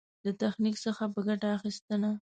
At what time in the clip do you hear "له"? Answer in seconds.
0.23-0.31